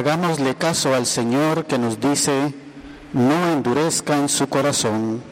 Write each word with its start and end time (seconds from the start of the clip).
Hagámosle 0.00 0.54
caso 0.54 0.94
al 0.94 1.04
Señor 1.04 1.66
que 1.66 1.76
nos 1.76 2.00
dice, 2.00 2.54
no 3.12 3.52
endurezcan 3.52 4.30
su 4.30 4.48
corazón. 4.48 5.22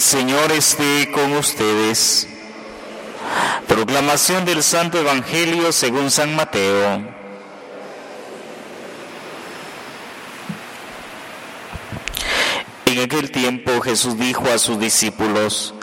El 0.00 0.04
Señor 0.04 0.50
esté 0.52 1.10
con 1.12 1.32
ustedes. 1.32 2.26
Proclamación 3.68 4.46
del 4.46 4.62
Santo 4.62 4.98
Evangelio 4.98 5.72
según 5.72 6.10
San 6.10 6.34
Mateo. 6.34 7.04
En 12.86 12.98
aquel 12.98 13.30
tiempo 13.30 13.78
Jesús 13.82 14.18
dijo 14.18 14.46
a 14.50 14.56
sus 14.56 14.80
discípulos, 14.80 15.74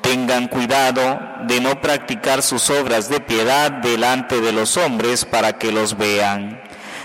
tengan 0.00 0.48
cuidado 0.48 1.20
de 1.46 1.60
no 1.60 1.82
practicar 1.82 2.42
sus 2.42 2.70
obras 2.70 3.10
de 3.10 3.20
piedad 3.20 3.70
delante 3.70 4.40
de 4.40 4.52
los 4.52 4.78
hombres 4.78 5.26
para 5.26 5.58
que 5.58 5.70
los 5.70 5.98
vean. 5.98 6.62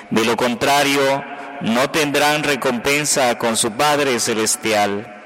De 0.09 0.23
lo 0.23 0.38
contrario, 0.38 1.22
no 1.59 1.89
tendrán 1.89 2.44
recompensa 2.44 3.38
con 3.38 3.58
su 3.58 3.73
Padre 3.73 4.22
Celestial. 4.22 5.20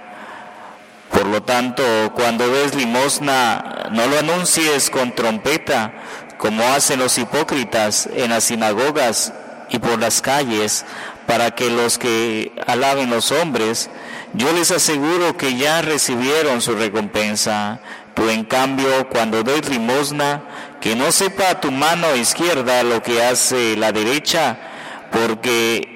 Por 1.11 1.27
lo 1.27 1.43
tanto, 1.43 1.83
cuando 2.13 2.49
ves 2.51 2.75
limosna, 2.75 3.89
no 3.91 4.07
lo 4.07 4.19
anuncies 4.19 4.89
con 4.89 5.13
trompeta, 5.13 5.93
como 6.37 6.63
hacen 6.63 6.99
los 6.99 7.17
hipócritas 7.17 8.09
en 8.13 8.31
las 8.31 8.45
sinagogas 8.45 9.33
y 9.69 9.79
por 9.79 9.99
las 9.99 10.21
calles, 10.21 10.85
para 11.25 11.51
que 11.51 11.69
los 11.69 11.97
que 11.97 12.51
alaben 12.67 13.09
los 13.09 13.31
hombres, 13.31 13.89
yo 14.33 14.51
les 14.53 14.71
aseguro 14.71 15.37
que 15.37 15.55
ya 15.55 15.81
recibieron 15.81 16.61
su 16.61 16.75
recompensa. 16.75 17.79
Tú, 18.13 18.29
en 18.29 18.43
cambio, 18.43 19.09
cuando 19.09 19.43
des 19.43 19.69
limosna, 19.69 20.43
que 20.81 20.95
no 20.95 21.11
sepa 21.11 21.59
tu 21.61 21.71
mano 21.71 22.15
izquierda 22.15 22.83
lo 22.83 23.01
que 23.01 23.23
hace 23.23 23.75
la 23.75 23.91
derecha, 23.91 24.57
porque 25.11 25.94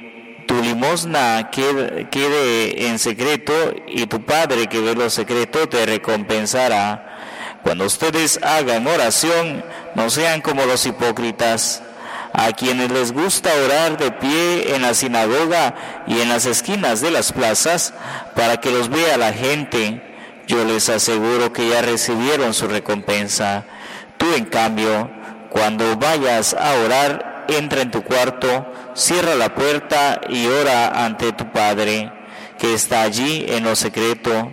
tu 0.50 0.60
limosna 0.64 1.52
quede, 1.52 2.10
quede, 2.10 2.88
en 2.88 2.98
secreto 2.98 3.54
y 3.88 4.08
tu 4.08 4.26
Padre 4.26 4.66
que 4.66 4.82
ve 4.82 4.96
lo 4.96 5.08
secreto 5.12 5.70
te 5.70 5.86
recompensará. 5.86 7.60
Cuando 7.62 7.86
ustedes 7.86 8.40
hagan 8.42 8.88
oración, 8.88 9.64
no 9.94 10.10
sean 10.10 10.42
como 10.42 10.66
los 10.66 10.88
hipócritas, 10.88 11.84
a 12.34 12.52
quienes 12.54 12.90
les 12.90 13.12
gusta 13.12 13.52
orar 13.64 14.00
de 14.00 14.12
pie 14.12 14.74
en 14.74 14.82
la 14.82 14.96
sinagoga 14.96 15.76
y 16.08 16.20
en 16.20 16.30
las 16.30 16.48
esquinas 16.48 17.00
de 17.02 17.12
las 17.12 17.32
plazas 17.32 17.94
para 18.36 18.58
que 18.58 18.72
los 18.72 18.90
vea 18.90 19.20
la 19.20 19.34
gente. 19.34 20.02
Yo 20.48 20.66
les 20.66 20.90
aseguro 20.90 21.54
que 21.54 21.70
ya 21.70 21.84
recibieron 21.84 22.56
su 22.56 22.68
recompensa. 22.68 23.66
Tú, 24.18 24.26
en 24.34 24.46
cambio, 24.46 25.12
cuando 25.52 25.96
vayas 25.96 26.56
a 26.56 26.74
orar, 26.84 27.29
entra 27.58 27.82
en 27.82 27.92
tu 27.92 28.04
cuarto, 28.04 28.72
cierra 28.94 29.36
la 29.36 29.56
puerta 29.56 30.22
y 30.30 30.48
ora 30.48 31.06
ante 31.06 31.32
tu 31.34 31.52
Padre, 31.52 32.12
que 32.58 32.74
está 32.74 33.04
allí 33.04 33.46
en 33.48 33.64
lo 33.64 33.76
secreto, 33.76 34.52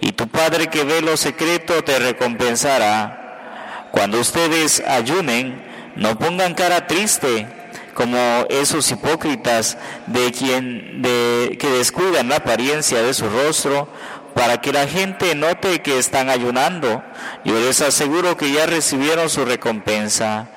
y 0.00 0.12
tu 0.12 0.28
Padre 0.28 0.68
que 0.68 0.84
ve 0.84 1.02
lo 1.02 1.16
secreto 1.16 1.82
te 1.84 1.98
recompensará. 1.98 3.88
Cuando 3.90 4.20
ustedes 4.20 4.82
ayunen, 4.86 5.62
no 5.96 6.18
pongan 6.18 6.54
cara 6.54 6.86
triste 6.86 7.46
como 7.94 8.46
esos 8.48 8.90
hipócritas 8.90 9.76
de 10.06 10.32
quien 10.32 11.02
de, 11.02 11.58
que 11.60 11.68
descuidan 11.68 12.28
la 12.28 12.36
apariencia 12.36 13.02
de 13.02 13.12
su 13.12 13.28
rostro 13.28 13.88
para 14.34 14.60
que 14.60 14.72
la 14.72 14.86
gente 14.86 15.34
note 15.34 15.82
que 15.82 15.98
están 15.98 16.30
ayunando. 16.30 17.02
Yo 17.44 17.58
les 17.58 17.80
aseguro 17.82 18.36
que 18.36 18.52
ya 18.52 18.66
recibieron 18.66 19.28
su 19.28 19.44
recompensa. 19.44 20.48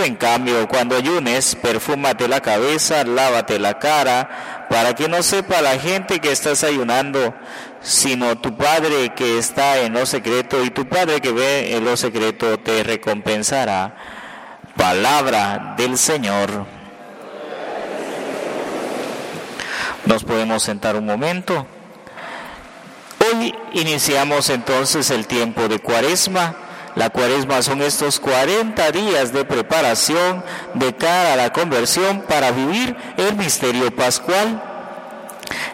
En 0.00 0.16
cambio, 0.16 0.66
cuando 0.68 0.96
ayunes, 0.96 1.54
perfúmate 1.54 2.26
la 2.26 2.40
cabeza, 2.40 3.04
lávate 3.04 3.58
la 3.58 3.78
cara, 3.78 4.66
para 4.70 4.94
que 4.94 5.06
no 5.06 5.22
sepa 5.22 5.60
la 5.60 5.78
gente 5.78 6.18
que 6.18 6.32
estás 6.32 6.64
ayunando, 6.64 7.34
sino 7.82 8.38
tu 8.38 8.56
Padre 8.56 9.12
que 9.14 9.38
está 9.38 9.78
en 9.80 9.92
lo 9.92 10.06
secreto, 10.06 10.64
y 10.64 10.70
tu 10.70 10.88
Padre 10.88 11.20
que 11.20 11.30
ve 11.30 11.76
en 11.76 11.84
lo 11.84 11.96
secreto 11.96 12.58
te 12.58 12.82
recompensará. 12.82 13.94
Palabra 14.76 15.74
del 15.76 15.98
Señor. 15.98 16.66
Nos 20.06 20.24
podemos 20.24 20.62
sentar 20.62 20.96
un 20.96 21.06
momento. 21.06 21.66
Hoy 23.20 23.54
iniciamos 23.74 24.48
entonces 24.48 25.10
el 25.10 25.26
tiempo 25.26 25.68
de 25.68 25.78
cuaresma. 25.78 26.56
La 26.94 27.08
cuaresma 27.08 27.62
son 27.62 27.80
estos 27.80 28.20
40 28.20 28.92
días 28.92 29.32
de 29.32 29.44
preparación 29.44 30.44
de 30.74 30.94
cara 30.94 31.32
a 31.32 31.36
la 31.36 31.52
conversión 31.52 32.22
para 32.28 32.50
vivir 32.50 32.94
el 33.16 33.34
misterio 33.36 33.94
pascual. 33.94 34.62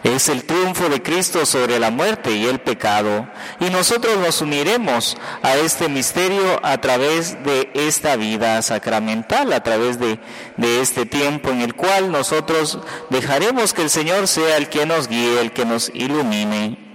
Es 0.05 0.29
el 0.29 0.45
triunfo 0.45 0.89
de 0.89 1.03
Cristo 1.03 1.45
sobre 1.45 1.81
la 1.81 1.91
muerte 1.91 2.31
y 2.31 2.47
el 2.47 2.61
pecado. 2.61 3.29
Y 3.59 3.65
nosotros 3.71 4.17
nos 4.19 4.41
uniremos 4.41 5.17
a 5.43 5.57
este 5.57 5.89
misterio 5.89 6.61
a 6.63 6.79
través 6.79 7.43
de 7.43 7.71
esta 7.75 8.15
vida 8.15 8.63
sacramental, 8.63 9.53
a 9.53 9.63
través 9.63 9.99
de, 9.99 10.21
de, 10.57 10.81
este 10.81 11.05
tiempo 11.05 11.51
en 11.51 11.63
el 11.63 11.75
cual 11.75 12.13
nosotros 12.13 12.79
dejaremos 13.11 13.75
que 13.75 13.83
el 13.83 13.91
Señor 13.91 14.29
sea 14.29 14.57
el 14.57 14.69
que 14.69 14.87
nos 14.87 15.09
guíe, 15.09 15.41
el 15.41 15.53
que 15.53 15.65
nos 15.65 15.91
ilumine. 15.95 16.88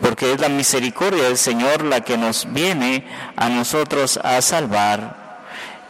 Porque 0.00 0.32
es 0.32 0.40
la 0.40 0.48
misericordia 0.48 1.24
del 1.24 1.38
Señor 1.38 1.84
la 1.84 2.00
que 2.00 2.16
nos 2.16 2.52
viene 2.52 3.04
a 3.36 3.48
nosotros 3.48 4.18
a 4.22 4.40
salvar. 4.42 5.22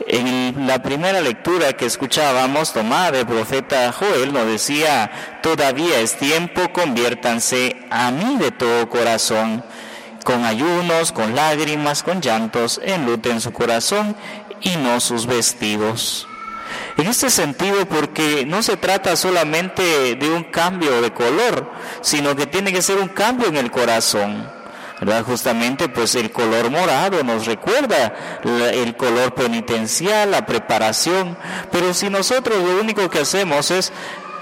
En 0.07 0.67
la 0.67 0.83
primera 0.83 1.21
lectura 1.21 1.75
que 1.75 1.87
escuchábamos 1.87 2.73
tomada 2.73 3.13
del 3.13 3.27
profeta 3.27 3.93
Joel 3.93 4.33
nos 4.33 4.47
decía, 4.47 5.39
todavía 5.43 6.01
es 6.01 6.17
tiempo, 6.17 6.73
conviértanse 6.73 7.77
a 7.91 8.11
mí 8.11 8.37
de 8.37 8.51
todo 8.51 8.89
corazón, 8.89 9.65
con 10.25 10.45
ayunos, 10.45 11.13
con 11.13 11.35
lágrimas, 11.37 12.03
con 12.03 12.21
llantos, 12.21 12.81
enluten 12.85 13.41
su 13.41 13.53
corazón 13.53 14.17
y 14.61 14.77
no 14.77 14.99
sus 15.01 15.27
vestidos. 15.27 16.27
En 16.97 17.07
este 17.07 17.31
sentido, 17.31 17.87
porque 17.87 18.45
no 18.47 18.63
se 18.63 18.77
trata 18.77 19.17
solamente 19.17 20.15
de 20.15 20.31
un 20.31 20.45
cambio 20.45 21.01
de 21.01 21.13
color, 21.13 21.71
sino 22.01 22.37
que 22.37 22.47
tiene 22.47 22.73
que 22.73 22.83
ser 22.83 22.99
un 22.99 23.09
cambio 23.09 23.49
en 23.49 23.57
el 23.57 23.71
corazón. 23.71 24.47
¿verdad? 25.03 25.25
Justamente 25.25 25.89
pues 25.89 26.15
el 26.15 26.31
color 26.31 26.71
morado 26.71 27.25
nos 27.25 27.47
recuerda 27.47 28.15
el 28.45 28.97
color 28.97 29.35
penitencial, 29.35 30.31
la 30.31 30.47
preparación, 30.47 31.37
pero 31.73 31.93
si 31.93 32.09
nosotros 32.09 32.63
lo 32.63 32.81
único 32.81 33.11
que 33.11 33.19
hacemos 33.19 33.73
es 33.73 33.93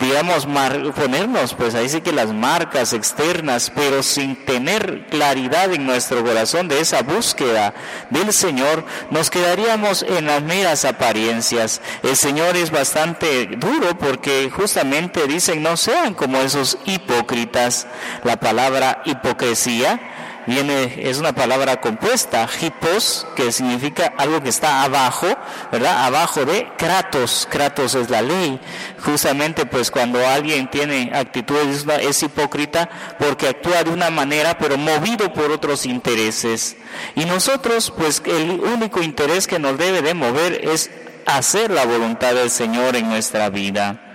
digamos, 0.00 0.46
ponernos, 0.94 1.54
pues 1.54 1.74
ahí 1.74 1.88
sí 1.88 2.00
que 2.00 2.12
las 2.12 2.32
marcas 2.32 2.92
externas, 2.92 3.70
pero 3.74 4.02
sin 4.02 4.34
tener 4.44 5.06
claridad 5.10 5.72
en 5.72 5.86
nuestro 5.86 6.24
corazón 6.24 6.68
de 6.68 6.80
esa 6.80 7.02
búsqueda 7.02 7.74
del 8.08 8.32
Señor, 8.32 8.84
nos 9.10 9.30
quedaríamos 9.30 10.02
en 10.02 10.26
las 10.26 10.42
meras 10.42 10.84
apariencias. 10.84 11.82
El 12.02 12.16
Señor 12.16 12.56
es 12.56 12.70
bastante 12.70 13.46
duro 13.46 13.98
porque 13.98 14.50
justamente 14.50 15.26
dicen 15.26 15.62
no 15.62 15.76
sean 15.76 16.14
como 16.14 16.38
esos 16.38 16.78
hipócritas. 16.86 17.86
La 18.24 18.38
palabra 18.38 19.02
hipocresía 19.04 20.09
viene, 20.46 21.08
es 21.08 21.18
una 21.18 21.32
palabra 21.32 21.80
compuesta, 21.80 22.48
hipos, 22.60 23.26
que 23.36 23.52
significa 23.52 24.12
algo 24.16 24.42
que 24.42 24.48
está 24.48 24.82
abajo, 24.82 25.26
¿verdad? 25.70 26.04
Abajo 26.04 26.44
de 26.44 26.68
kratos, 26.76 27.46
kratos 27.50 27.94
es 27.94 28.10
la 28.10 28.22
ley. 28.22 28.60
Justamente 29.04 29.66
pues 29.66 29.90
cuando 29.90 30.26
alguien 30.26 30.68
tiene 30.70 31.10
actitudes 31.14 31.86
es 32.00 32.22
hipócrita 32.22 32.88
porque 33.18 33.48
actúa 33.48 33.84
de 33.84 33.90
una 33.90 34.10
manera 34.10 34.58
pero 34.58 34.76
movido 34.76 35.32
por 35.32 35.50
otros 35.50 35.86
intereses. 35.86 36.76
Y 37.14 37.24
nosotros 37.24 37.92
pues 37.96 38.22
el 38.26 38.60
único 38.60 39.02
interés 39.02 39.46
que 39.46 39.58
nos 39.58 39.78
debe 39.78 40.02
de 40.02 40.14
mover 40.14 40.68
es 40.68 40.90
hacer 41.26 41.70
la 41.70 41.84
voluntad 41.84 42.34
del 42.34 42.50
Señor 42.50 42.96
en 42.96 43.08
nuestra 43.08 43.48
vida. 43.50 44.09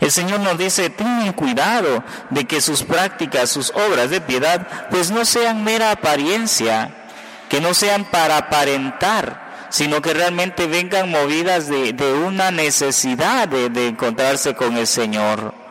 El 0.00 0.10
Señor 0.10 0.40
nos 0.40 0.58
dice, 0.58 0.90
tengan 0.90 1.32
cuidado 1.32 2.04
de 2.30 2.44
que 2.44 2.60
sus 2.60 2.82
prácticas, 2.82 3.50
sus 3.50 3.70
obras 3.70 4.10
de 4.10 4.20
piedad, 4.20 4.88
pues 4.90 5.10
no 5.10 5.24
sean 5.24 5.64
mera 5.64 5.90
apariencia, 5.90 6.94
que 7.48 7.60
no 7.60 7.74
sean 7.74 8.04
para 8.04 8.36
aparentar, 8.36 9.68
sino 9.70 10.02
que 10.02 10.14
realmente 10.14 10.66
vengan 10.66 11.10
movidas 11.10 11.68
de, 11.68 11.94
una 12.26 12.50
necesidad 12.50 13.48
de 13.48 13.88
encontrarse 13.88 14.54
con 14.54 14.76
el 14.76 14.86
Señor 14.86 15.63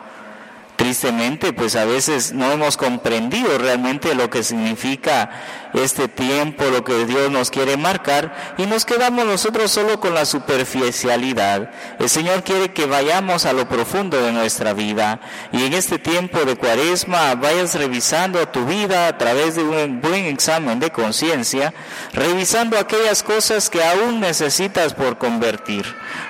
tristemente, 0.76 1.52
pues 1.52 1.76
a 1.76 1.84
veces 1.84 2.32
no 2.32 2.50
hemos 2.50 2.76
comprendido 2.76 3.56
realmente 3.58 4.14
lo 4.14 4.30
que 4.30 4.42
significa 4.42 5.30
este 5.72 6.08
tiempo, 6.08 6.64
lo 6.70 6.84
que 6.84 7.04
Dios 7.04 7.30
nos 7.30 7.50
quiere 7.50 7.76
marcar, 7.76 8.54
y 8.58 8.66
nos 8.66 8.84
quedamos 8.84 9.24
nosotros 9.26 9.70
solo 9.70 9.98
con 9.98 10.14
la 10.14 10.24
superficialidad. 10.24 11.70
El 11.98 12.08
Señor 12.08 12.44
quiere 12.44 12.72
que 12.72 12.86
vayamos 12.86 13.44
a 13.44 13.52
lo 13.52 13.68
profundo 13.68 14.20
de 14.22 14.32
nuestra 14.32 14.72
vida, 14.72 15.20
y 15.52 15.64
en 15.64 15.74
este 15.74 15.98
tiempo 15.98 16.44
de 16.44 16.56
cuaresma 16.56 17.34
vayas 17.34 17.74
revisando 17.74 18.46
tu 18.48 18.64
vida 18.66 19.08
a 19.08 19.18
través 19.18 19.56
de 19.56 19.64
un 19.64 20.00
buen 20.00 20.26
examen 20.26 20.78
de 20.78 20.90
conciencia, 20.90 21.74
revisando 22.12 22.78
aquellas 22.78 23.22
cosas 23.22 23.68
que 23.68 23.82
aún 23.82 24.20
necesitas 24.20 24.94
por 24.94 25.18
convertir, 25.18 25.84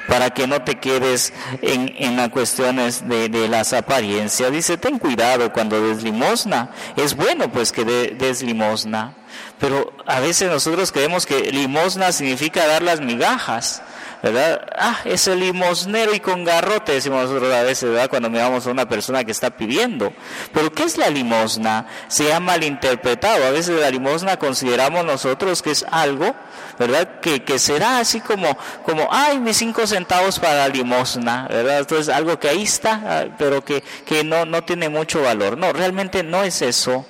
para 0.09 0.31
que 0.31 0.47
no 0.47 0.63
te 0.63 0.77
quedes 0.77 1.33
en, 1.63 1.95
en 1.99 2.17
las 2.17 2.29
cuestiones 2.31 3.09
de, 3.09 3.29
de 3.29 3.49
las 3.49 3.73
apariencias 3.73 4.45
Dice, 4.51 4.77
ten 4.77 4.99
cuidado 4.99 5.53
cuando 5.53 5.81
des 5.81 6.03
limosna. 6.03 6.71
Es 6.97 7.15
bueno 7.17 7.51
pues 7.51 7.73
que 7.73 7.85
des 7.85 8.43
limosna. 8.43 9.15
Pero 9.59 9.93
a 10.07 10.21
veces 10.21 10.51
nosotros 10.51 10.93
creemos 10.93 11.27
que 11.27 11.51
limosna 11.51 12.13
significa 12.13 12.67
dar 12.67 12.83
las 12.83 13.01
migajas. 13.01 13.83
¿Verdad? 14.33 14.67
Ah, 14.75 15.01
es 15.05 15.29
el 15.29 15.41
limosnero 15.41 16.15
y 16.15 16.21
con 16.21 16.45
garrote, 16.45 16.93
decimos 16.93 17.29
nosotros 17.29 17.53
a 17.53 17.63
veces, 17.63 17.91
¿verdad? 17.91 18.09
Cuando 18.09 18.31
miramos 18.31 18.67
a 18.67 18.71
una 18.71 18.89
persona 18.89 19.23
que 19.23 19.33
está 19.33 19.51
pidiendo. 19.51 20.15
Pero 20.53 20.73
¿qué 20.73 20.85
es 20.85 20.97
la 20.97 21.11
limosna? 21.11 21.87
Se 22.09 22.33
ha 22.33 22.41
malinterpretado. 22.41 23.45
A 23.45 23.51
veces 23.51 23.79
la 23.79 23.91
limosna 23.91 24.39
consideramos 24.39 25.05
nosotros 25.05 25.61
que 25.61 25.73
es 25.73 25.85
algo, 25.91 26.35
¿verdad? 26.79 27.21
Que, 27.21 27.45
que 27.45 27.59
será 27.59 27.99
así 27.99 28.21
como, 28.21 28.57
como, 28.85 29.09
ay, 29.11 29.39
mis 29.41 29.59
cinco 29.59 29.87
centavos 29.87 30.39
para 30.39 30.55
la 30.55 30.69
limosna, 30.69 31.47
¿verdad? 31.49 31.81
Entonces 31.81 32.09
algo 32.09 32.39
que 32.39 32.49
ahí 32.49 32.63
está, 32.63 33.03
ah, 33.05 33.25
pero 33.37 33.63
que, 33.63 33.83
que 34.07 34.25
no, 34.25 34.47
no 34.47 34.65
tiene 34.65 34.89
mucho 34.89 35.21
valor. 35.21 35.59
No, 35.59 35.73
realmente 35.75 36.23
no 36.23 36.45
es 36.45 36.63
eso 36.63 37.05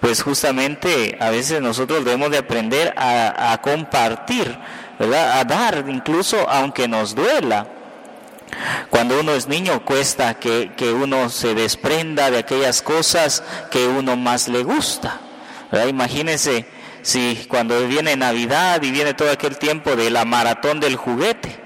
pues 0.00 0.22
justamente 0.22 1.16
a 1.18 1.30
veces 1.30 1.62
nosotros 1.62 2.04
debemos 2.04 2.30
de 2.30 2.36
aprender 2.36 2.92
a, 2.94 3.54
a 3.54 3.62
compartir 3.62 4.54
a 4.98 5.44
dar 5.44 5.84
incluso 5.88 6.48
aunque 6.48 6.88
nos 6.88 7.14
duela. 7.14 7.66
Cuando 8.90 9.18
uno 9.18 9.32
es 9.32 9.48
niño 9.48 9.84
cuesta 9.84 10.34
que, 10.34 10.72
que, 10.76 10.92
uno 10.92 11.28
se 11.28 11.54
desprenda 11.54 12.30
de 12.30 12.38
aquellas 12.38 12.82
cosas 12.82 13.42
que 13.70 13.86
uno 13.86 14.16
más 14.16 14.48
le 14.48 14.62
gusta. 14.62 15.20
Imagínense 15.88 16.66
si 17.02 17.46
cuando 17.48 17.86
viene 17.88 18.16
Navidad 18.16 18.80
y 18.82 18.90
viene 18.90 19.14
todo 19.14 19.30
aquel 19.30 19.58
tiempo 19.58 19.96
de 19.96 20.10
la 20.10 20.24
maratón 20.24 20.78
del 20.78 20.96
juguete, 20.96 21.63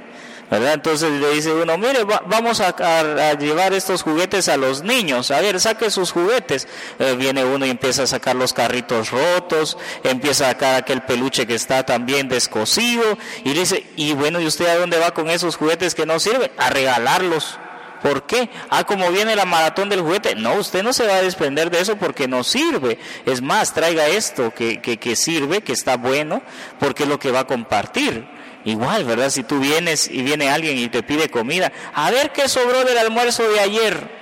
entonces 0.51 1.11
le 1.11 1.31
dice 1.33 1.53
uno, 1.53 1.77
mire, 1.77 2.05
vamos 2.05 2.61
a, 2.61 3.35
llevar 3.35 3.73
estos 3.75 4.03
juguetes 4.03 4.49
a 4.49 4.57
los 4.57 4.83
niños, 4.83 5.31
a 5.31 5.41
ver, 5.41 5.61
saque 5.61 5.91
sus 5.91 6.13
juguetes. 6.13 6.67
Eh, 6.99 7.15
viene 7.19 7.45
uno 7.45 7.67
y 7.67 7.71
empieza 7.71 8.05
a 8.05 8.07
sacar 8.07 8.37
los 8.37 8.53
carritos 8.53 9.11
rotos, 9.11 9.77
empieza 10.03 10.47
a 10.47 10.53
sacar 10.53 10.75
aquel 10.77 11.03
peluche 11.03 11.47
que 11.47 11.55
está 11.55 11.85
también 11.85 12.29
descosido, 12.29 13.19
y 13.45 13.53
le 13.53 13.61
dice, 13.61 13.85
y 13.97 14.13
bueno, 14.13 14.41
¿y 14.41 14.47
usted 14.47 14.67
a 14.67 14.79
dónde 14.79 14.99
va 14.99 15.13
con 15.13 15.29
esos 15.29 15.57
juguetes 15.57 15.95
que 15.95 16.07
no 16.07 16.19
sirven? 16.19 16.51
A 16.57 16.71
regalarlos. 16.71 17.59
¿Por 18.03 18.27
qué? 18.27 18.49
Ah, 18.71 18.85
como 18.85 19.11
viene 19.11 19.35
la 19.35 19.45
maratón 19.45 19.89
del 19.89 20.03
juguete. 20.03 20.35
No, 20.37 20.55
usted 20.55 20.83
no 20.83 20.93
se 20.93 21.07
va 21.07 21.17
a 21.17 21.23
desprender 21.23 21.71
de 21.71 21.81
eso 21.81 21.97
porque 21.97 22.29
no 22.29 22.45
sirve. 22.45 22.99
Es 23.27 23.43
más, 23.43 23.75
traiga 23.75 24.07
esto 24.07 24.55
que, 24.55 24.81
que, 24.81 24.99
que 24.99 25.17
sirve, 25.17 25.63
que 25.63 25.73
está 25.73 25.97
bueno, 25.97 26.43
porque 26.79 27.03
es 27.03 27.09
lo 27.09 27.19
que 27.19 27.33
va 27.33 27.41
a 27.41 27.47
compartir. 27.47 28.38
Igual, 28.69 29.05
¿verdad? 29.05 29.31
Si 29.31 29.45
tú 29.45 29.61
vienes 29.61 30.11
y 30.11 30.21
viene 30.21 30.51
alguien 30.51 30.77
y 30.77 30.89
te 30.89 31.03
pide 31.03 31.31
comida, 31.31 31.73
a 31.95 32.11
ver 32.11 32.33
qué 32.33 32.51
sobró 32.51 32.85
del 32.85 32.99
almuerzo 32.99 33.49
de 33.49 33.61
ayer. 33.61 34.19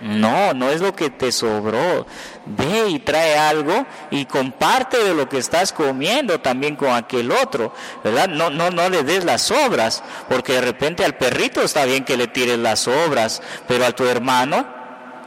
No, 0.00 0.52
no 0.52 0.70
es 0.70 0.80
lo 0.80 0.96
que 0.96 1.10
te 1.10 1.30
sobró. 1.30 2.04
Ve 2.44 2.88
y 2.88 2.98
trae 2.98 3.38
algo 3.38 3.86
y 4.10 4.24
comparte 4.24 4.98
de 4.98 5.14
lo 5.14 5.28
que 5.28 5.38
estás 5.38 5.72
comiendo 5.72 6.40
también 6.40 6.74
con 6.74 6.90
aquel 6.90 7.30
otro, 7.30 7.72
¿verdad? 8.02 8.26
No, 8.26 8.50
no, 8.50 8.72
no 8.72 8.88
le 8.88 9.04
des 9.04 9.24
las 9.24 9.42
sobras, 9.42 10.02
porque 10.28 10.54
de 10.54 10.62
repente 10.62 11.04
al 11.04 11.16
perrito 11.16 11.62
está 11.62 11.84
bien 11.84 12.04
que 12.04 12.16
le 12.16 12.26
tires 12.26 12.58
las 12.58 12.80
sobras, 12.80 13.42
pero 13.68 13.86
a 13.86 13.92
tu 13.92 14.04
hermano, 14.06 14.66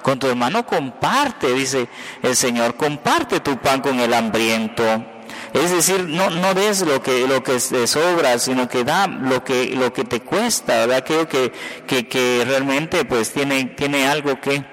con 0.03 0.19
tu 0.19 0.27
hermano 0.27 0.65
comparte, 0.65 1.53
dice 1.53 1.87
el 2.21 2.35
Señor, 2.35 2.75
comparte 2.75 3.39
tu 3.39 3.57
pan 3.59 3.79
con 3.79 3.97
el 4.01 4.13
hambriento. 4.13 5.16
Es 5.53 5.71
decir, 5.71 6.03
no, 6.07 6.29
no 6.29 6.53
des 6.53 6.81
lo 6.81 7.01
que, 7.01 7.27
lo 7.27 7.43
que 7.43 7.59
te 7.59 7.87
sobra, 7.87 8.37
sino 8.39 8.67
que 8.67 8.83
da 8.83 9.07
lo 9.07 9.43
que, 9.43 9.75
lo 9.75 9.93
que 9.93 10.03
te 10.03 10.19
cuesta, 10.21 10.85
¿verdad? 10.85 11.03
Creo 11.05 11.27
que, 11.27 11.51
que, 11.85 12.07
que 12.07 12.43
realmente 12.45 13.05
pues 13.05 13.31
tiene, 13.31 13.65
tiene 13.65 14.07
algo 14.07 14.39
que, 14.39 14.63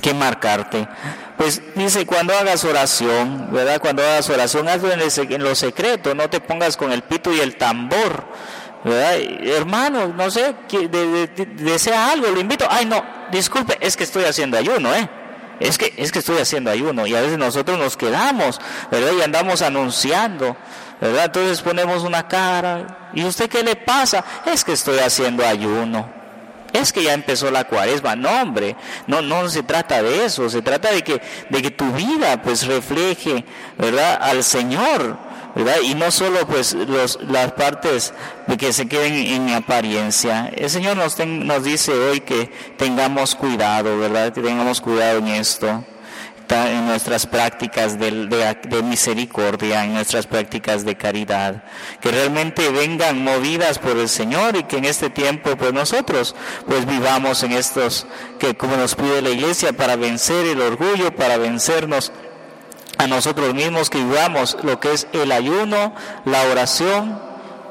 que 0.00 0.12
marcarte. 0.14 0.88
Pues 1.36 1.62
dice, 1.74 2.04
cuando 2.06 2.36
hagas 2.36 2.64
oración, 2.64 3.48
¿verdad? 3.52 3.80
Cuando 3.80 4.02
hagas 4.02 4.28
oración, 4.28 4.68
hazlo 4.68 4.92
en, 4.92 5.00
en 5.00 5.42
lo 5.42 5.54
secreto, 5.54 6.14
no 6.14 6.28
te 6.28 6.40
pongas 6.40 6.76
con 6.76 6.92
el 6.92 7.02
pito 7.02 7.32
y 7.32 7.40
el 7.40 7.56
tambor, 7.56 8.24
¿verdad? 8.84 9.16
Hermano, 9.18 10.08
no 10.08 10.30
sé, 10.30 10.54
desea 11.56 12.10
algo, 12.10 12.28
lo 12.28 12.40
invito. 12.40 12.66
Ay, 12.68 12.86
no, 12.86 13.04
disculpe, 13.30 13.78
es 13.80 13.96
que 13.96 14.04
estoy 14.04 14.24
haciendo 14.24 14.58
ayuno, 14.58 14.94
¿eh? 14.94 15.08
Es 15.62 15.78
que, 15.78 15.92
es 15.96 16.10
que 16.10 16.18
estoy 16.18 16.38
haciendo 16.38 16.70
ayuno 16.70 17.06
y 17.06 17.14
a 17.14 17.20
veces 17.20 17.38
nosotros 17.38 17.78
nos 17.78 17.96
quedamos, 17.96 18.60
¿verdad? 18.90 19.12
Y 19.18 19.22
andamos 19.22 19.62
anunciando, 19.62 20.56
¿verdad? 21.00 21.26
Entonces 21.26 21.62
ponemos 21.62 22.02
una 22.02 22.26
cara, 22.26 23.10
¿y 23.14 23.24
usted 23.24 23.48
qué 23.48 23.62
le 23.62 23.76
pasa? 23.76 24.24
Es 24.44 24.64
que 24.64 24.72
estoy 24.72 24.98
haciendo 24.98 25.46
ayuno. 25.46 26.22
Es 26.72 26.92
que 26.92 27.04
ya 27.04 27.12
empezó 27.12 27.50
la 27.50 27.64
cuaresma, 27.64 28.16
no 28.16 28.30
hombre, 28.30 28.76
no, 29.06 29.20
no 29.20 29.48
se 29.50 29.62
trata 29.62 30.02
de 30.02 30.24
eso, 30.24 30.48
se 30.48 30.62
trata 30.62 30.90
de 30.90 31.02
que, 31.02 31.20
de 31.50 31.62
que 31.62 31.70
tu 31.70 31.92
vida 31.92 32.40
pues 32.40 32.66
refleje, 32.66 33.44
¿verdad? 33.76 34.18
Al 34.22 34.42
Señor, 34.42 35.18
y 35.82 35.94
no 35.94 36.10
solo 36.10 36.46
pues 36.46 36.74
los, 36.74 37.18
las 37.28 37.52
partes 37.52 38.12
que 38.58 38.72
se 38.72 38.86
queden 38.86 39.14
en 39.14 39.50
apariencia. 39.50 40.50
El 40.54 40.70
Señor 40.70 40.96
nos, 40.96 41.18
nos 41.18 41.64
dice 41.64 41.92
hoy 41.92 42.20
que 42.20 42.50
tengamos 42.76 43.34
cuidado, 43.34 43.98
¿verdad? 43.98 44.32
Que 44.32 44.40
tengamos 44.40 44.80
cuidado 44.80 45.18
en 45.18 45.28
esto 45.28 45.84
en 46.52 46.86
nuestras 46.86 47.26
prácticas 47.26 47.98
de, 47.98 48.10
de, 48.68 48.82
misericordia, 48.82 49.84
en 49.84 49.94
nuestras 49.94 50.26
prácticas 50.26 50.84
de 50.84 50.96
caridad, 50.96 51.64
que 52.00 52.10
realmente 52.10 52.68
vengan 52.70 53.24
movidas 53.24 53.78
por 53.78 53.96
el 53.96 54.08
Señor 54.08 54.56
y 54.56 54.64
que 54.64 54.76
en 54.76 54.84
este 54.84 55.08
tiempo 55.10 55.56
pues 55.56 55.72
nosotros 55.72 56.34
pues 56.66 56.86
vivamos 56.86 57.42
en 57.42 57.52
estos 57.52 58.06
que 58.38 58.54
como 58.54 58.76
nos 58.76 58.94
pide 58.94 59.22
la 59.22 59.30
iglesia 59.30 59.72
para 59.72 59.96
vencer 59.96 60.46
el 60.46 60.60
orgullo, 60.60 61.14
para 61.14 61.38
vencernos 61.38 62.12
a 63.02 63.06
nosotros 63.06 63.54
mismos 63.54 63.90
que 63.90 63.98
vivamos 63.98 64.56
lo 64.62 64.80
que 64.80 64.92
es 64.92 65.06
el 65.12 65.32
ayuno, 65.32 65.94
la 66.24 66.42
oración 66.44 67.20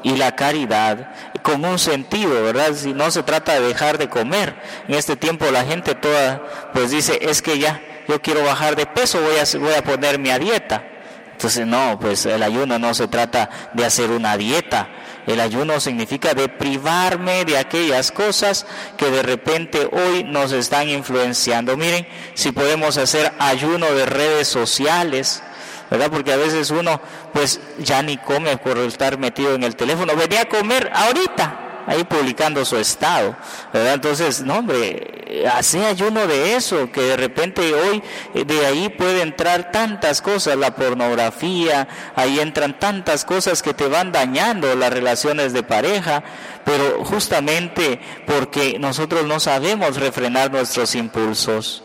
y 0.04 0.18
la 0.18 0.36
caridad 0.36 1.14
con 1.42 1.64
un 1.66 1.80
sentido, 1.80 2.44
¿verdad? 2.44 2.74
Si 2.74 2.94
no 2.94 3.12
se 3.12 3.24
trata 3.24 3.54
de 3.54 3.68
dejar 3.68 3.98
de 3.98 4.10
comer. 4.10 4.56
En 4.88 4.96
este 4.96 5.16
tiempo 5.16 5.50
la 5.52 5.64
gente 5.64 5.96
toda 5.96 6.70
pues 6.74 6.92
dice, 6.92 7.20
es 7.22 7.42
que 7.42 7.60
ya 7.60 7.82
yo 8.08 8.22
quiero 8.22 8.44
bajar 8.44 8.76
de 8.76 8.86
peso, 8.86 9.20
voy 9.22 9.36
a, 9.38 9.60
voy 9.60 9.74
a 9.74 9.84
ponerme 9.84 10.32
a 10.32 10.40
dieta. 10.40 10.84
Entonces 11.32 11.66
no, 11.66 11.98
pues 12.00 12.26
el 12.26 12.44
ayuno 12.44 12.78
no 12.78 12.94
se 12.94 13.08
trata 13.08 13.50
de 13.74 13.86
hacer 13.86 14.12
una 14.12 14.38
dieta, 14.38 14.90
el 15.28 15.40
ayuno 15.40 15.80
significa 15.80 16.34
de 16.34 16.50
privarme 16.50 17.46
de 17.46 17.58
aquellas 17.58 18.12
cosas 18.12 18.66
que 18.98 19.10
de 19.10 19.22
repente 19.22 19.88
hoy 19.92 20.24
nos 20.24 20.52
están 20.52 20.90
influenciando. 20.90 21.78
Miren, 21.78 22.08
si 22.34 22.52
podemos 22.52 22.98
hacer 22.98 23.32
ayuno 23.40 23.92
de 23.92 24.06
redes 24.06 24.48
sociales, 24.48 25.44
¿verdad? 25.90 26.10
Porque 26.10 26.34
a 26.34 26.38
veces 26.38 26.72
uno 26.72 27.00
pues 27.34 27.60
ya 27.80 28.02
ni 28.02 28.18
come 28.18 28.58
por 28.58 28.78
estar 28.80 29.18
metido 29.18 29.54
en 29.54 29.64
el 29.64 29.76
teléfono. 29.76 30.16
Venía 30.16 30.42
a 30.42 30.50
comer 30.50 30.90
ahorita, 30.94 31.84
ahí 31.86 32.04
publicando 32.04 32.66
su 32.66 32.78
estado, 32.78 33.36
¿verdad? 33.74 33.96
Entonces, 33.96 34.42
no 34.42 34.60
hombre, 34.60 35.21
hace 35.52 35.86
ayuno 35.86 36.28
de 36.28 36.56
eso, 36.56 36.92
que 36.92 37.02
de 37.02 37.18
repente 37.18 37.74
hoy 37.74 38.04
eh, 38.34 38.46
de 38.46 38.66
ahí 38.66 38.90
puede 38.90 39.22
entrar 39.22 39.72
tantas 39.72 40.22
cosas, 40.22 40.58
la 40.58 40.76
pornografía, 40.76 41.88
ahí 42.16 42.40
entran 42.40 42.80
tantas 42.80 43.26
cosas 43.26 43.62
que 43.62 43.74
te 43.74 43.88
van 43.88 44.12
dañando 44.12 44.76
las 44.76 44.92
relaciones 44.92 45.54
de 45.54 45.64
pareja, 45.64 46.24
pero 46.66 47.04
justamente 47.04 48.00
porque 48.26 48.78
nosotros 48.80 49.26
no 49.26 49.40
sabemos 49.40 49.98
refrenar 49.98 50.52
nuestros 50.52 50.96
impulsos 50.96 51.84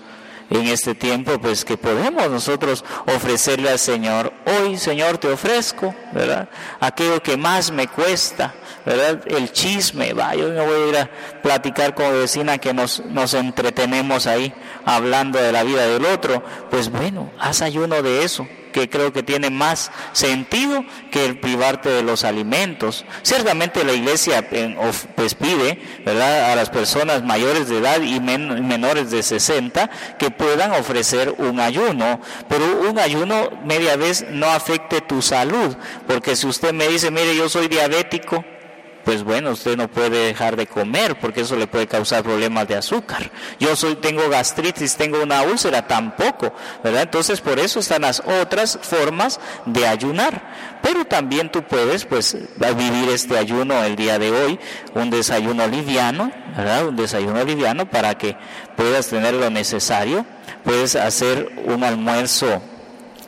en 0.51 0.67
este 0.69 0.95
tiempo, 0.95 1.39
pues 1.41 1.65
que 1.65 1.77
podemos 1.77 2.31
nosotros 2.31 2.85
ofrecerle 3.07 3.71
al 3.71 3.79
Señor. 3.79 4.33
Hoy, 4.47 4.77
Señor, 4.77 5.19
te 5.19 5.29
ofrezco, 5.29 5.95
¿verdad? 6.13 6.49
Aquello 6.81 7.23
que 7.23 7.37
más 7.37 7.71
me 7.71 7.89
cuesta, 7.89 8.55
¿verdad? 8.85 9.23
El 9.27 9.53
chisme, 9.53 10.13
va, 10.13 10.35
yo 10.35 10.49
no 10.49 10.65
voy 10.65 10.75
a 10.75 10.87
ir 10.89 10.97
a 10.97 11.11
platicar 11.43 11.95
con 11.95 12.13
vecina 12.13 12.59
que 12.59 12.73
nos, 12.73 13.05
nos 13.07 13.35
entretenemos 13.35 14.27
ahí 14.27 14.53
hablando 14.85 15.41
de 15.41 15.53
la 15.53 15.63
vida 15.65 15.87
del 15.87 16.05
otro. 16.05 16.43
Pues 16.71 16.91
bueno, 16.91 17.31
haz 17.39 17.63
ayuno 17.63 18.03
de 18.03 18.25
eso 18.25 18.47
que 18.77 18.91
creo 18.91 19.11
que 19.11 19.23
tiene 19.23 19.49
más 19.49 19.91
sentido 20.13 20.85
que 21.11 21.25
el 21.25 21.41
privarte 21.41 21.89
de 21.89 22.03
los 22.03 22.25
alimentos. 22.25 23.07
Ciertamente 23.23 23.85
la 23.85 23.95
iglesia 23.95 24.47
pues 25.15 25.35
pide 25.35 25.81
¿verdad? 26.05 26.53
a 26.53 26.57
las 26.57 26.69
personas 26.69 27.23
mayores 27.23 27.71
de 27.71 27.79
edad 27.79 28.03
y 28.03 28.21
menores 28.21 29.11
de 29.11 29.23
60 29.23 29.89
que 30.19 30.31
puedan 30.31 30.73
ofrecer 30.73 31.37
un 31.39 31.59
ayuno, 31.59 32.21
pero 32.51 32.83
un 32.83 32.99
ayuno 32.99 33.49
media 33.65 33.97
vez 33.97 34.27
no 34.29 34.45
afecte 34.45 35.01
tu 35.01 35.23
salud, 35.23 35.75
porque 36.07 36.37
si 36.37 36.47
usted 36.47 36.75
me 36.75 36.87
dice, 36.87 37.11
mire, 37.11 37.35
yo 37.35 37.49
soy 37.49 37.69
diabético, 37.69 38.45
pues 39.07 39.23
bueno, 39.23 39.53
usted 39.53 39.77
no 39.77 39.89
puede 39.89 40.27
dejar 40.27 40.57
de 40.57 40.67
comer 40.67 41.17
porque 41.21 41.43
eso 41.43 41.55
le 41.55 41.69
puede 41.69 41.87
causar 41.87 42.25
problemas 42.25 42.67
de 42.67 42.75
azúcar. 42.75 43.31
Yo 43.61 43.77
soy, 43.77 43.95
tengo 43.95 44.29
gastritis, 44.29 44.97
tengo 44.97 45.23
una 45.23 45.43
úlcera, 45.43 45.87
tampoco, 45.87 46.53
¿verdad? 46.83 47.03
Entonces 47.03 47.41
por 47.41 47.61
eso 47.61 47.79
están 47.79 48.03
las 48.03 48.21
otras 48.43 48.77
formas 48.83 49.39
de 49.65 49.87
ayunar. 49.87 50.81
Pero 50.83 51.05
también 51.05 51.53
tú 51.53 51.63
puedes, 51.63 52.05
pues, 52.05 52.37
vivir 52.77 53.09
este 53.11 53.39
ayuno 53.39 53.81
el 53.85 53.95
día 53.95 54.19
de 54.19 54.33
hoy, 54.33 54.59
un 54.95 55.09
desayuno 55.09 55.69
liviano, 55.69 56.33
¿verdad? 56.57 56.89
Un 56.89 56.97
desayuno 56.97 57.45
liviano 57.45 57.89
para 57.89 58.19
que 58.19 58.37
puedas 58.77 59.07
tener 59.07 59.35
lo 59.35 59.51
necesario. 59.51 60.27
Puedes 60.65 60.97
hacer 60.97 61.53
un 61.65 61.85
almuerzo 61.85 62.61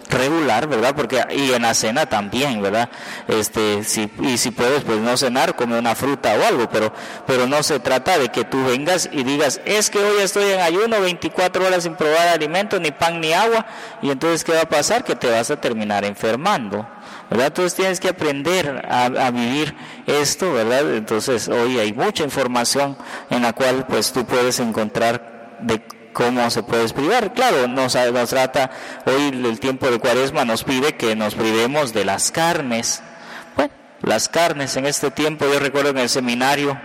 regular, 0.08 0.66
¿verdad? 0.66 0.94
Porque 0.94 1.22
y 1.30 1.52
en 1.52 1.62
la 1.62 1.74
cena 1.74 2.06
también, 2.06 2.62
¿verdad? 2.62 2.88
Este, 3.26 3.84
si, 3.84 4.10
y 4.22 4.38
si 4.38 4.50
puedes 4.50 4.84
pues 4.84 4.98
no 4.98 5.16
cenar, 5.16 5.56
come 5.56 5.78
una 5.78 5.94
fruta 5.94 6.34
o 6.34 6.44
algo, 6.46 6.68
pero 6.70 6.92
pero 7.26 7.46
no 7.46 7.62
se 7.62 7.80
trata 7.80 8.18
de 8.18 8.28
que 8.30 8.44
tú 8.44 8.64
vengas 8.64 9.08
y 9.12 9.22
digas, 9.24 9.60
"Es 9.64 9.90
que 9.90 9.98
hoy 9.98 10.22
estoy 10.22 10.50
en 10.52 10.60
ayuno 10.60 11.00
24 11.00 11.66
horas 11.66 11.82
sin 11.84 11.94
probar 11.94 12.28
alimento, 12.28 12.80
ni 12.80 12.90
pan 12.90 13.20
ni 13.20 13.32
agua", 13.32 13.66
y 14.02 14.10
entonces 14.10 14.44
¿qué 14.44 14.52
va 14.52 14.62
a 14.62 14.68
pasar? 14.68 15.04
Que 15.04 15.14
te 15.14 15.30
vas 15.30 15.50
a 15.50 15.60
terminar 15.60 16.04
enfermando. 16.04 16.86
¿verdad? 17.30 17.48
Entonces 17.48 17.74
tienes 17.74 18.00
que 18.00 18.08
aprender 18.08 18.86
a, 18.88 19.04
a, 19.04 19.30
vivir 19.30 19.74
esto, 20.06 20.50
¿verdad? 20.52 20.94
Entonces 20.94 21.48
hoy 21.48 21.78
hay 21.78 21.92
mucha 21.92 22.24
información 22.24 22.96
en 23.28 23.42
la 23.42 23.52
cual 23.52 23.84
pues 23.86 24.12
tú 24.12 24.24
puedes 24.24 24.58
encontrar 24.60 25.58
de 25.60 25.82
cómo 26.12 26.50
se 26.50 26.62
puede 26.62 26.88
privar. 26.88 27.32
Claro, 27.34 27.68
nos, 27.68 27.94
nos 27.94 28.30
trata, 28.30 28.70
hoy 29.06 29.28
el 29.28 29.60
tiempo 29.60 29.90
de 29.90 29.98
cuaresma 29.98 30.44
nos 30.44 30.64
pide 30.64 30.96
que 30.96 31.14
nos 31.16 31.34
privemos 31.34 31.92
de 31.92 32.04
las 32.04 32.30
carnes. 32.30 33.02
Bueno, 33.56 33.72
las 34.02 34.28
carnes 34.28 34.76
en 34.76 34.86
este 34.86 35.10
tiempo, 35.10 35.46
yo 35.46 35.58
recuerdo 35.58 35.90
en 35.90 35.98
el 35.98 36.08
seminario, 36.08 36.80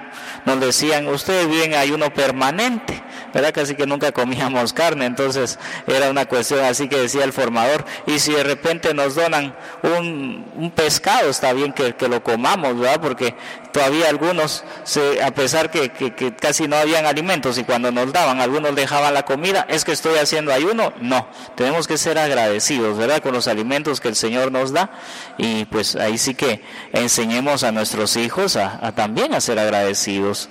nos 0.45 0.59
decían, 0.59 1.07
ustedes 1.07 1.47
viven 1.47 1.73
ayuno 1.73 2.13
permanente, 2.13 3.01
¿verdad? 3.33 3.53
Casi 3.53 3.75
que 3.75 3.85
nunca 3.85 4.11
comíamos 4.11 4.73
carne, 4.73 5.05
entonces 5.05 5.57
era 5.87 6.09
una 6.09 6.25
cuestión 6.25 6.63
así 6.63 6.87
que 6.87 6.97
decía 6.97 7.23
el 7.23 7.33
formador, 7.33 7.85
y 8.05 8.19
si 8.19 8.33
de 8.33 8.43
repente 8.43 8.93
nos 8.93 9.15
donan 9.15 9.55
un, 9.81 10.71
pescado, 10.75 11.29
está 11.29 11.53
bien 11.53 11.73
que, 11.73 11.95
que, 11.95 12.07
lo 12.07 12.23
comamos, 12.23 12.79
¿verdad? 12.79 13.01
Porque 13.01 13.35
todavía 13.71 14.07
algunos, 14.09 14.63
se, 14.83 15.21
a 15.21 15.31
pesar 15.31 15.71
que, 15.71 15.89
que, 15.89 16.35
casi 16.35 16.67
no 16.67 16.75
habían 16.77 17.05
alimentos 17.05 17.57
y 17.57 17.63
cuando 17.63 17.91
nos 17.91 18.13
daban, 18.13 18.39
algunos 18.39 18.75
dejaban 18.75 19.13
la 19.13 19.23
comida, 19.25 19.65
es 19.67 19.83
que 19.83 19.91
estoy 19.91 20.17
haciendo 20.17 20.53
ayuno, 20.53 20.93
no, 21.01 21.27
tenemos 21.55 21.87
que 21.87 21.97
ser 21.97 22.17
agradecidos, 22.17 22.97
¿verdad? 22.97 23.21
Con 23.21 23.33
los 23.33 23.47
alimentos 23.47 23.99
que 23.99 24.07
el 24.07 24.15
Señor 24.15 24.51
nos 24.51 24.71
da 24.71 24.91
y 25.37 25.65
pues 25.65 25.95
ahí 25.95 26.17
sí 26.17 26.35
que 26.35 26.61
enseñemos 26.93 27.63
a 27.63 27.71
nuestros 27.71 28.15
hijos 28.15 28.55
a, 28.55 28.79
a 28.85 28.93
también 28.93 29.33
a 29.33 29.41
ser 29.41 29.59
agradecidos 29.59 30.49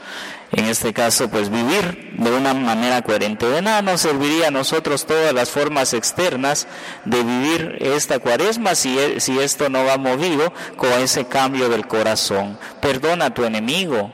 en 0.53 0.67
este 0.67 0.93
caso, 0.93 1.29
pues 1.31 1.49
vivir 1.49 2.13
de 2.19 2.31
una 2.31 2.53
manera 2.53 3.01
coherente. 3.03 3.47
De 3.47 3.63
nada 3.63 3.81
nos 3.81 4.03
serviría 4.03 4.49
a 4.49 4.51
nosotros 4.51 5.07
todas 5.07 5.33
las 5.33 5.51
formas 5.51 5.95
externas 5.95 6.69
de 7.07 7.23
vivir 7.23 7.79
esta 7.81 8.19
cuaresma 8.19 8.75
si, 8.75 8.99
e, 8.99 9.21
si 9.21 9.39
esto 9.39 9.71
no 9.71 9.85
va 9.85 9.97
movido 9.97 10.53
con 10.77 10.93
ese 10.93 11.27
cambio 11.27 11.71
del 11.71 11.87
corazón. 11.87 12.59
Perdona 12.81 13.27
a 13.27 13.35
tu 13.35 13.45
enemigo, 13.45 14.13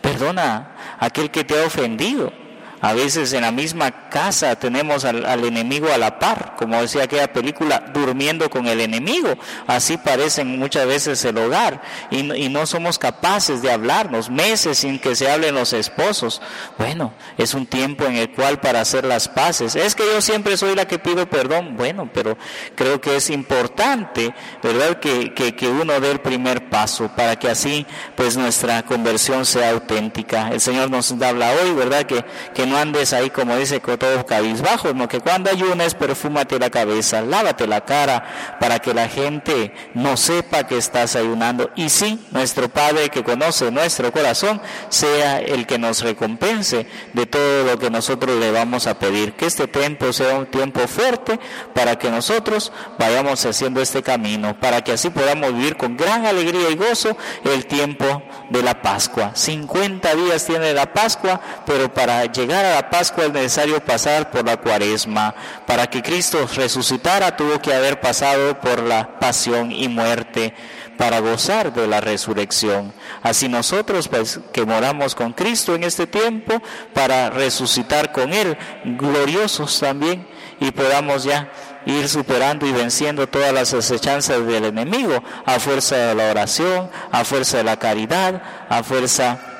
perdona 0.00 0.76
a 0.98 1.06
aquel 1.06 1.30
que 1.32 1.42
te 1.42 1.60
ha 1.60 1.66
ofendido 1.66 2.43
a 2.84 2.92
veces 2.92 3.32
en 3.32 3.40
la 3.40 3.50
misma 3.50 4.10
casa 4.10 4.56
tenemos 4.56 5.06
al, 5.06 5.42
enemigo 5.42 5.90
a 5.90 5.96
la 5.96 6.18
par, 6.18 6.54
como 6.58 6.82
decía 6.82 7.04
aquella 7.04 7.32
película, 7.32 7.82
durmiendo 7.94 8.50
con 8.50 8.66
el 8.66 8.78
enemigo. 8.78 9.38
Así 9.66 9.96
parecen 9.96 10.58
muchas 10.58 10.86
veces 10.86 11.24
el 11.24 11.38
hogar 11.38 11.80
y, 12.10 12.24
no 12.50 12.66
somos 12.66 12.98
capaces 12.98 13.62
de 13.62 13.72
hablarnos 13.72 14.28
meses 14.28 14.76
sin 14.80 14.98
que 14.98 15.16
se 15.16 15.30
hablen 15.30 15.54
los 15.54 15.72
esposos. 15.72 16.42
Bueno, 16.76 17.14
es 17.38 17.54
un 17.54 17.64
tiempo 17.64 18.04
en 18.04 18.16
el 18.16 18.30
cual 18.30 18.60
para 18.60 18.82
hacer 18.82 19.06
las 19.06 19.28
paces. 19.28 19.76
Es 19.76 19.94
que 19.94 20.04
yo 20.04 20.20
siempre 20.20 20.58
soy 20.58 20.74
la 20.74 20.86
que 20.86 20.98
pido 20.98 21.26
perdón. 21.26 21.78
Bueno, 21.78 22.10
pero 22.12 22.36
creo 22.74 23.00
que 23.00 23.16
es 23.16 23.30
importante, 23.30 24.34
¿verdad? 24.62 25.00
Que, 25.00 25.32
que, 25.32 25.56
que 25.56 25.68
uno 25.68 26.00
dé 26.00 26.10
el 26.10 26.20
primer 26.20 26.68
paso 26.68 27.10
para 27.16 27.36
que 27.36 27.48
así 27.48 27.86
pues 28.14 28.36
nuestra 28.36 28.82
conversión 28.82 29.46
sea 29.46 29.70
auténtica. 29.70 30.50
El 30.50 30.60
Señor 30.60 30.90
nos 30.90 31.10
habla 31.12 31.50
hoy, 31.62 31.72
¿verdad? 31.72 32.02
Que, 32.04 32.22
que 32.52 32.66
no 32.66 32.73
andes 32.76 33.12
ahí 33.12 33.30
como 33.30 33.56
dice 33.56 33.80
todos 33.80 34.24
cabizbajos, 34.24 34.94
no 34.94 35.08
que 35.08 35.20
cuando 35.20 35.50
ayunes 35.50 35.94
perfúmate 35.94 36.58
la 36.58 36.70
cabeza, 36.70 37.22
lávate 37.22 37.66
la 37.66 37.82
cara 37.82 38.56
para 38.60 38.78
que 38.78 38.94
la 38.94 39.08
gente 39.08 39.72
no 39.94 40.16
sepa 40.16 40.64
que 40.64 40.78
estás 40.78 41.16
ayunando 41.16 41.70
y 41.76 41.88
sí, 41.88 42.24
nuestro 42.30 42.68
Padre 42.68 43.08
que 43.08 43.22
conoce 43.22 43.70
nuestro 43.70 44.12
corazón 44.12 44.60
sea 44.88 45.40
el 45.40 45.66
que 45.66 45.78
nos 45.78 46.02
recompense 46.02 46.86
de 47.12 47.26
todo 47.26 47.64
lo 47.64 47.78
que 47.78 47.90
nosotros 47.90 48.38
le 48.38 48.50
vamos 48.50 48.86
a 48.86 48.98
pedir, 48.98 49.34
que 49.34 49.46
este 49.46 49.68
tiempo 49.68 50.12
sea 50.12 50.38
un 50.38 50.46
tiempo 50.46 50.86
fuerte 50.88 51.38
para 51.74 51.98
que 51.98 52.10
nosotros 52.10 52.72
vayamos 52.98 53.44
haciendo 53.44 53.80
este 53.80 54.02
camino, 54.02 54.58
para 54.58 54.82
que 54.82 54.92
así 54.92 55.10
podamos 55.10 55.52
vivir 55.52 55.76
con 55.76 55.96
gran 55.96 56.26
alegría 56.26 56.70
y 56.70 56.76
gozo 56.76 57.16
el 57.44 57.66
tiempo 57.66 58.22
de 58.50 58.62
la 58.62 58.82
Pascua. 58.82 59.32
50 59.34 60.14
días 60.14 60.44
tiene 60.44 60.72
la 60.72 60.92
Pascua, 60.92 61.40
pero 61.66 61.92
para 61.92 62.30
la 62.70 62.90
Pascua 62.90 63.24
es 63.24 63.32
necesario 63.32 63.84
pasar 63.84 64.30
por 64.30 64.44
la 64.44 64.56
cuaresma. 64.56 65.34
Para 65.66 65.86
que 65.88 66.02
Cristo 66.02 66.48
resucitara 66.54 67.36
tuvo 67.36 67.60
que 67.60 67.74
haber 67.74 68.00
pasado 68.00 68.58
por 68.60 68.82
la 68.82 69.18
pasión 69.18 69.70
y 69.72 69.88
muerte 69.88 70.54
para 70.96 71.20
gozar 71.20 71.72
de 71.72 71.86
la 71.86 72.00
resurrección. 72.00 72.92
Así 73.22 73.48
nosotros, 73.48 74.08
pues, 74.08 74.40
que 74.52 74.64
moramos 74.64 75.14
con 75.14 75.32
Cristo 75.32 75.74
en 75.74 75.84
este 75.84 76.06
tiempo, 76.06 76.62
para 76.92 77.30
resucitar 77.30 78.12
con 78.12 78.32
Él, 78.32 78.56
gloriosos 78.84 79.80
también, 79.80 80.26
y 80.60 80.70
podamos 80.70 81.24
ya 81.24 81.50
ir 81.86 82.08
superando 82.08 82.66
y 82.66 82.72
venciendo 82.72 83.26
todas 83.26 83.52
las 83.52 83.74
acechanzas 83.74 84.46
del 84.46 84.64
enemigo, 84.66 85.22
a 85.44 85.58
fuerza 85.58 85.96
de 85.96 86.14
la 86.14 86.30
oración, 86.30 86.90
a 87.10 87.24
fuerza 87.24 87.58
de 87.58 87.64
la 87.64 87.78
caridad, 87.78 88.42
a 88.68 88.82
fuerza 88.82 89.53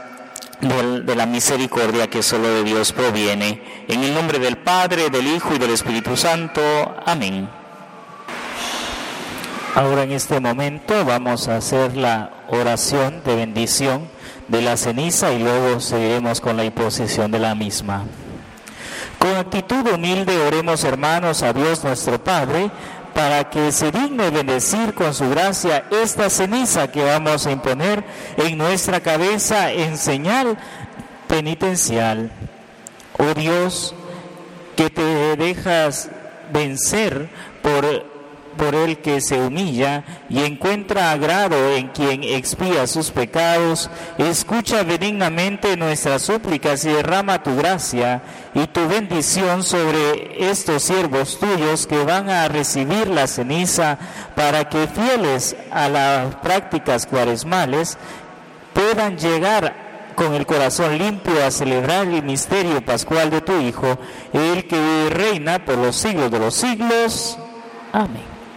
de 0.68 1.14
la 1.14 1.26
misericordia 1.26 2.09
que 2.09 2.23
solo 2.23 2.49
de 2.49 2.64
Dios 2.64 2.92
proviene. 2.92 3.85
En 3.87 4.02
el 4.02 4.14
nombre 4.14 4.38
del 4.38 4.56
Padre, 4.56 5.11
del 5.11 5.26
Hijo 5.26 5.54
y 5.54 5.59
del 5.59 5.71
Espíritu 5.71 6.16
Santo. 6.16 6.62
Amén. 7.04 7.49
Ahora 9.75 10.04
en 10.04 10.12
este 10.12 10.40
momento 10.40 11.04
vamos 11.04 11.49
a 11.49 11.56
hacer 11.56 11.97
la 11.97 12.30
oración 12.49 13.23
de 13.25 13.37
bendición 13.37 14.09
de 14.49 14.62
la 14.62 14.76
ceniza 14.76 15.33
y 15.33 15.40
luego 15.40 15.80
seguiremos 15.80 16.40
con 16.40 16.56
la 16.56 16.64
imposición 16.64 17.30
de 17.30 17.40
la 17.40 17.54
misma. 17.54 18.04
Con 19.18 19.37
actitud 19.37 19.87
humilde 19.92 20.38
oremos 20.47 20.85
hermanos 20.85 21.42
a 21.42 21.52
Dios 21.52 21.85
nuestro 21.85 22.23
Padre 22.23 22.71
para 23.14 23.49
que 23.49 23.71
se 23.73 23.92
digne 23.92 24.30
bendecir 24.30 24.92
con 24.94 25.14
su 25.14 25.30
gracia 25.30 25.85
esta 25.90 26.28
ceniza 26.28 26.90
que 26.90 27.04
vamos 27.04 27.47
a 27.47 27.52
imponer 27.52 28.04
en 28.37 28.59
nuestra 28.59 29.00
cabeza 29.00 29.73
en 29.73 29.97
señal 29.97 30.59
penitencial. 31.28 32.33
Oh 33.16 33.33
Dios, 33.35 33.94
que 34.76 34.90
te 34.90 35.37
dejas 35.37 36.11
vencer 36.52 37.30
por 37.62 38.13
por 38.56 38.75
el 38.75 38.99
que 38.99 39.20
se 39.20 39.40
humilla 39.40 40.04
y 40.28 40.42
encuentra 40.42 41.11
agrado 41.11 41.75
en 41.75 41.88
quien 41.88 42.25
expía 42.25 42.87
sus 42.87 43.11
pecados, 43.11 43.90
escucha 44.18 44.82
benignamente 44.82 45.76
nuestras 45.76 46.23
súplicas 46.23 46.84
y 46.84 46.88
derrama 46.88 47.42
tu 47.42 47.56
gracia 47.56 48.23
y 48.54 48.66
tu 48.66 48.87
bendición 48.88 49.62
sobre 49.62 50.50
estos 50.50 50.82
siervos 50.82 51.38
tuyos 51.38 51.87
que 51.87 52.04
van 52.04 52.30
a 52.30 52.49
recibir 52.49 53.08
la 53.08 53.26
ceniza 53.26 53.99
para 54.34 54.68
que 54.68 54.87
fieles 54.87 55.56
a 55.70 55.88
las 55.88 56.34
prácticas 56.37 57.06
cuaresmales 57.06 57.99
puedan 58.73 59.16
llegar 59.16 59.84
con 60.14 60.34
el 60.34 60.46
corazón 60.46 60.96
limpio 60.99 61.44
a 61.44 61.50
celebrar 61.50 62.06
el 62.06 62.23
misterio 62.23 62.84
pascual 62.84 63.30
de 63.30 63.40
tu 63.40 63.58
Hijo, 63.61 63.99
el 64.32 64.66
que 64.66 65.08
reina 65.11 65.64
por 65.64 65.76
los 65.78 65.96
siglos 65.96 66.30
de 66.30 66.38
los 66.38 66.54
siglos. 66.54 67.38
Amén. 67.92 68.34